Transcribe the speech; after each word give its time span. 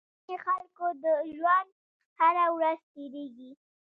په 0.03 0.07
ځينې 0.25 0.35
خلکو 0.45 0.85
د 1.03 1.05
ژوند 1.35 1.69
هره 2.19 2.45
ورځ 2.55 2.79
تېرېږي. 2.93 3.51